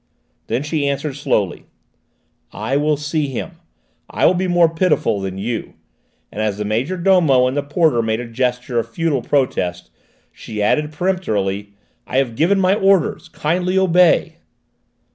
Then 0.47 0.63
she 0.63 0.87
answered 0.87 1.13
slowly: 1.15 1.67
"I 2.51 2.75
will 2.75 2.97
see 2.97 3.27
him. 3.27 3.57
I 4.09 4.25
will 4.25 4.33
be 4.33 4.47
more 4.47 4.67
pitiful 4.67 5.21
than 5.21 5.37
you," 5.37 5.75
and 6.31 6.41
as 6.41 6.57
the 6.57 6.65
major 6.65 6.97
domo 6.97 7.45
and 7.45 7.55
the 7.55 7.61
porter 7.61 8.01
made 8.01 8.19
a 8.19 8.27
gesture 8.27 8.79
of 8.79 8.89
futile 8.89 9.21
protest, 9.21 9.91
she 10.31 10.59
added 10.59 10.91
peremptorily: 10.91 11.73
"I 12.07 12.17
have 12.17 12.35
given 12.35 12.59
my 12.59 12.73
orders: 12.73 13.29
kindly 13.29 13.77
obey." 13.77 14.37